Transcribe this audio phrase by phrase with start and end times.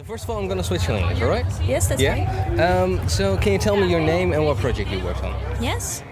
[0.00, 1.44] So first of all, I'm gonna switch to English, all right?
[1.62, 2.14] Yes, that's yeah.
[2.24, 2.58] right.
[2.58, 5.34] Um, so can you tell me your name and what project you worked on?
[5.62, 6.02] Yes.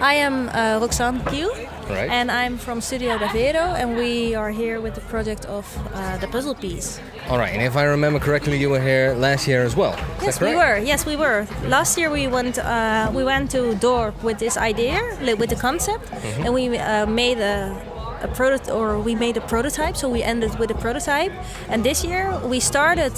[0.00, 1.50] I am uh, Roxanne Kiel,
[1.90, 2.08] Right.
[2.08, 6.28] and I'm from Studio Davero, and we are here with the project of uh, the
[6.28, 6.98] puzzle piece.
[7.28, 7.52] All right.
[7.52, 9.92] And if I remember correctly, you were here last year as well.
[10.20, 10.78] Is Yes, we were.
[10.78, 11.46] Yes, we were.
[11.66, 14.98] Last year we went uh, we went to Dorp with this idea,
[15.36, 16.44] with the concept, Mm-hmm.
[16.44, 17.76] and we uh, made a,
[18.22, 19.96] a prototype, or we made a prototype.
[19.96, 21.32] So we ended with a prototype,
[21.68, 23.12] and this year we started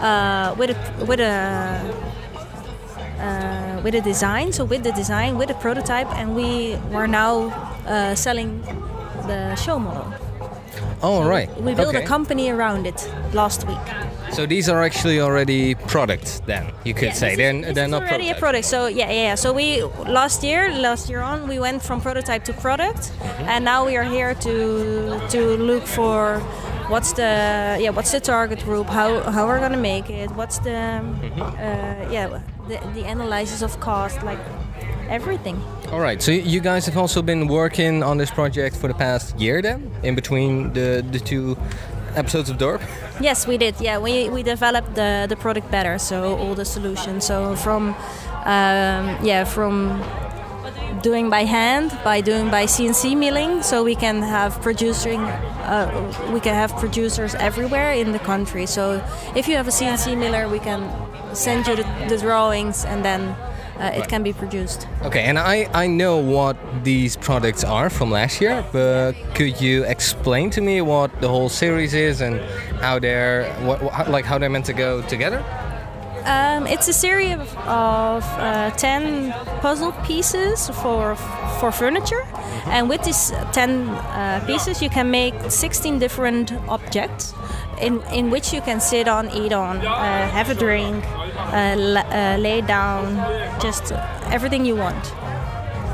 [0.00, 2.14] uh, with a with a.
[3.18, 7.50] Uh, with a design, so with the design, with a prototype, and we were now
[7.84, 8.62] uh, selling
[9.26, 10.27] the show model.
[11.02, 11.48] Oh, all right.
[11.60, 12.04] We built okay.
[12.04, 13.78] a company around it last week.
[14.32, 17.74] So these are actually already products, then you could Yeah, say this they're is- this
[17.74, 18.38] they're not already prototypes.
[18.38, 18.64] a product.
[18.66, 19.34] So yeah, yeah.
[19.36, 23.48] So we last year, last year on, we went from prototype to product, Mm-hmm.
[23.48, 24.54] and now we are here to
[25.34, 26.40] to look for
[26.92, 27.32] what's the
[27.80, 31.42] yeah what's the target group, how how we're gonna make it, what's the Mm-hmm.
[31.42, 34.38] uh, yeah the, the analysis of cost, like
[35.08, 35.62] everything.
[35.92, 36.22] All right.
[36.22, 39.90] So you guys have also been working on this project for the past year, then,
[40.02, 41.56] in between the the two
[42.14, 42.80] episodes of Dorp.
[43.20, 43.80] Yes, we did.
[43.80, 45.98] Yeah, we, we developed the, the product better.
[45.98, 47.24] So all the solutions.
[47.24, 47.94] So from
[48.44, 50.02] um, yeah from
[51.02, 56.40] doing by hand, by doing by CNC milling, so we can have producing uh, we
[56.40, 58.66] can have producers everywhere in the country.
[58.66, 59.02] So
[59.36, 60.82] if you have a CNC miller, we can
[61.34, 63.34] send you the, the drawings and then.
[63.78, 64.88] Uh, it can be produced.
[65.02, 69.84] Okay, and I, I know what these products are from last year, but could you
[69.84, 72.40] explain to me what the whole series is and
[72.80, 75.44] how they're what, what like how they're meant to go together?
[76.24, 81.16] Um, it's a series of, of uh, 10 puzzle pieces for
[81.60, 82.22] for furniture,
[82.66, 87.34] and with these 10 uh, pieces, you can make 16 different objects
[87.80, 92.36] in, in which you can sit on, eat on, uh, have a drink, uh, uh,
[92.38, 93.16] lay down,
[93.60, 93.92] just
[94.30, 95.12] everything you want.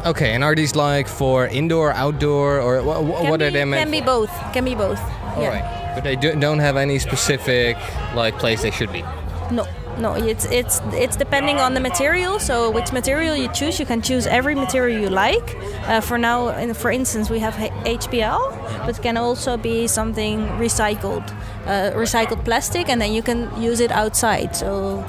[0.06, 3.64] Okay, and are these like for indoor, outdoor, or wha- Can what be, are they
[3.64, 4.30] meant Can be both.
[4.52, 5.01] Can be both.
[5.36, 5.48] All yeah.
[5.48, 7.77] right, but they do, don't have any specific
[8.14, 9.02] like place they should be.
[9.51, 9.67] No,
[9.98, 10.14] no.
[10.14, 12.38] It's it's it's depending on the material.
[12.38, 15.56] So which material you choose, you can choose every material you like.
[15.88, 18.40] Uh, for now, in, for instance, we have HPL,
[18.86, 21.28] but it can also be something recycled,
[21.66, 24.56] uh, recycled plastic, and then you can use it outside.
[24.56, 25.04] So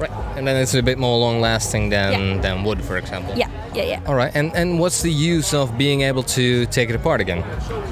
[0.00, 2.40] Right, and then it's a bit more long-lasting than Yeah.
[2.42, 3.32] than wood, for example.
[3.36, 4.00] yeah, yeah, yeah.
[4.08, 7.42] All right, and and what's the use of being able to take it apart again?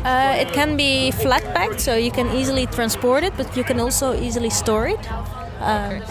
[0.04, 3.78] Uh, it can be flat packed, so you can easily transport it, but you can
[3.80, 4.98] also easily store it.
[5.60, 6.02] Um,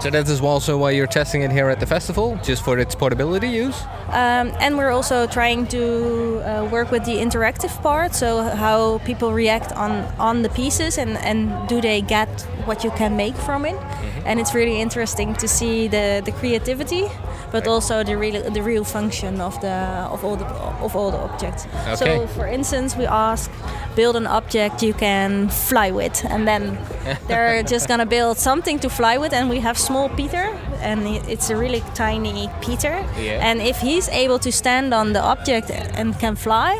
[0.00, 2.94] So that is also why you're testing it here at the festival, just for its
[2.94, 3.82] portability use.
[4.10, 9.32] Um, and we're also trying to uh, work with the interactive part, so how people
[9.32, 12.28] react on, on the pieces and, and do they get
[12.64, 13.76] what you can make from it.
[14.24, 17.08] And it's really interesting to see the, the creativity,
[17.52, 19.76] but also the real the real function of the
[20.12, 20.46] of all the
[20.84, 21.66] of all the objects.
[21.66, 21.96] Okay.
[21.96, 23.50] So, for instance, we ask
[23.96, 26.78] build an object you can fly with, and then
[27.28, 30.44] they're just gonna build something to fly with, and we have small Peter,
[30.80, 33.48] and it's a really tiny Peter, Yeah.
[33.50, 36.78] and if he's able to stand on the object and can fly,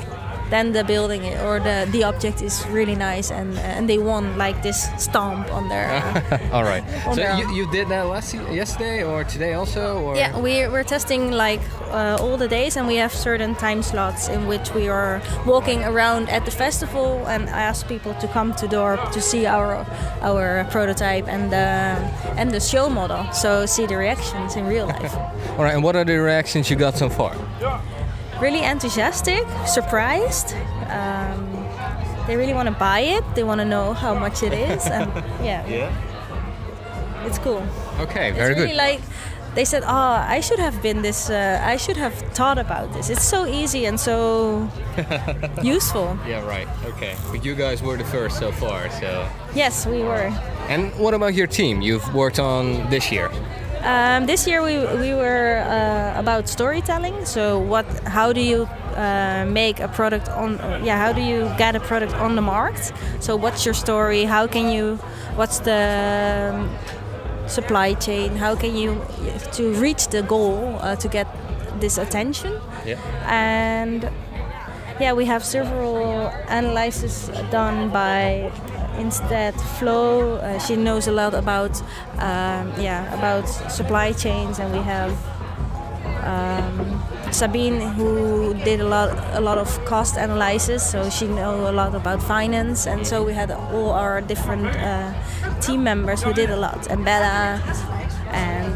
[0.50, 4.62] then the building or the, the object is really nice, and and they won like
[4.62, 5.88] this stomp on their.
[6.53, 6.84] All right.
[7.14, 10.03] So you, you did that last yesterday or today also?
[10.03, 10.16] Or?
[10.16, 11.60] Yeah, we're, we're testing like
[11.91, 15.84] uh, all the days, and we have certain time slots in which we are walking
[15.84, 19.86] around at the festival and I ask people to come to Dorp to see our
[20.22, 25.15] our prototype and uh, and the show model, so see the reactions in real life.
[25.56, 25.75] All right.
[25.75, 27.34] And what are the reactions you got so far?
[28.41, 30.54] Really enthusiastic, surprised.
[30.91, 31.66] Um,
[32.26, 33.25] they really want to buy it.
[33.34, 35.10] They want to know how much it is, and
[35.44, 37.27] yeah, Yeah.
[37.27, 37.62] it's cool.
[38.00, 38.31] Okay.
[38.32, 38.77] Very it's really good.
[38.77, 39.00] like
[39.54, 41.31] they said, "Oh, I should have been this.
[41.31, 43.09] Uh, I should have thought about this.
[43.10, 44.69] It's so easy and so
[45.62, 46.44] useful." yeah.
[46.47, 46.69] Right.
[46.84, 47.16] Okay.
[47.32, 48.91] But you guys were the first so far.
[49.00, 49.27] So.
[49.54, 50.31] Yes, we were.
[50.69, 51.80] And what about your team?
[51.80, 53.30] You've worked on this year.
[53.83, 55.65] Um, this year we we were
[56.18, 57.24] about storytelling.
[57.24, 57.86] So what?
[58.06, 60.59] How do you uh, make a product on?
[60.84, 62.92] Yeah, how do you get a product on the market?
[63.20, 64.24] So what's your story?
[64.24, 64.97] How can you?
[65.36, 66.68] What's the um,
[67.48, 68.36] supply chain?
[68.36, 69.00] How can you
[69.53, 71.26] to reach the goal uh, to get
[71.80, 72.53] this attention?
[72.86, 72.98] Yeah.
[73.26, 74.09] and
[75.00, 78.50] yeah we have several analyses done by
[78.98, 81.80] instead flo uh, she knows a lot about
[82.18, 85.12] um, yeah about supply chains and we have
[86.24, 91.72] um, Sabine who did a lot a lot of cost analysis so she know a
[91.72, 95.12] lot about finance and so we had all our different uh,
[95.60, 97.60] team members who did a lot, and Bella,
[98.30, 98.72] and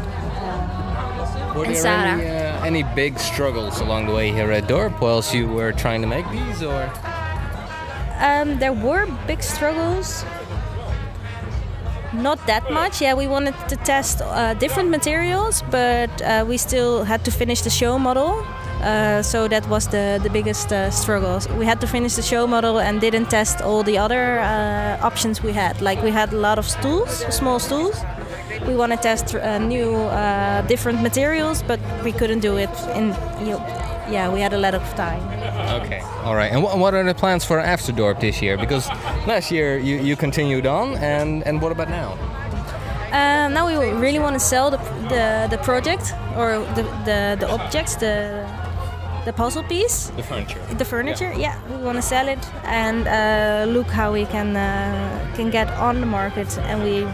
[1.55, 2.17] Were And there Sarah.
[2.17, 6.01] any, uh, any big struggles along the way here at Dorp whilst you were trying
[6.01, 6.91] to make these, or?
[8.19, 10.25] Um, there were big struggles.
[12.13, 13.01] Not that much.
[13.01, 17.61] Yeah, we wanted to test uh, different materials, but uh, we still had to finish
[17.61, 18.45] the show model.
[18.81, 21.47] Uh, so that was the, the biggest uh, struggles.
[21.49, 25.41] We had to finish the show model and didn't test all the other uh, options
[25.41, 25.81] we had.
[25.81, 27.95] Like we had a lot of stools, small stools.
[28.67, 33.15] We want to test uh, new, uh, different materials, but we couldn't do it in.
[33.47, 33.57] You
[34.13, 35.21] yeah, we had a lot of time.
[35.81, 36.01] Okay.
[36.23, 36.51] All right.
[36.53, 38.57] And wh- what are the plans for after Dorp this year?
[38.57, 38.87] Because
[39.27, 42.11] last year you, you continued on, and, and what about now?
[43.11, 43.75] Uh, now we
[44.05, 44.77] really want to sell the,
[45.09, 48.45] the, the project or the, the, the objects, the,
[49.25, 50.59] the puzzle piece, The furniture.
[50.77, 51.31] the furniture.
[51.37, 55.69] Yeah, we want to sell it and uh, look how we can uh, can get
[55.77, 56.57] on the market.
[56.59, 57.05] And we,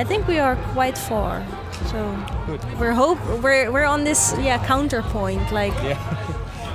[0.00, 1.42] I think we are quite far.
[1.86, 2.16] So
[2.46, 2.60] Good.
[2.78, 5.52] we're hope we're, we're on this yeah counterpoint.
[5.52, 5.98] Like Yeah.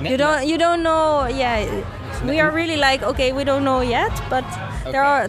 [0.02, 1.26] you don't you don't know.
[1.26, 1.84] Yeah,
[2.24, 4.44] we are really like okay, we don't know yet, but
[4.84, 5.28] there are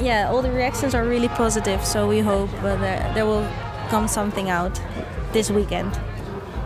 [0.00, 1.84] yeah all the reactions are really positive.
[1.84, 3.46] So we hope uh, that there will
[3.90, 4.80] come something out
[5.32, 5.98] this weekend.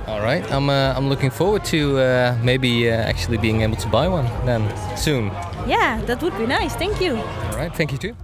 [0.07, 0.45] All right.
[0.53, 4.27] I'm uh, I'm looking forward to uh, maybe uh, actually being able to buy one
[4.45, 4.63] then
[4.97, 5.31] soon.
[5.67, 6.75] Yeah, that would be nice.
[6.75, 7.17] Thank you.
[7.17, 7.75] All right.
[7.75, 8.17] Thank you too.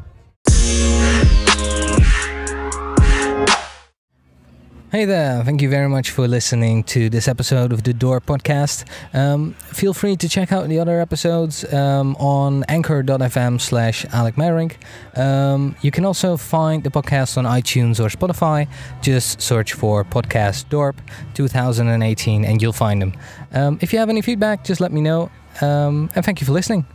[4.93, 8.85] Hey there, thank you very much for listening to this episode of the Dorp Podcast.
[9.13, 14.77] Um, feel free to check out the other episodes um, on anchor.fm slash Alec Merink.
[15.19, 18.69] Um, you can also find the podcast on iTunes or Spotify.
[19.03, 20.95] Just search for Podcast Dorp
[21.35, 23.13] 2018 and you'll find them.
[23.53, 25.33] Um, if you have any feedback, just let me know.
[25.61, 26.87] Um, and thank you for listening.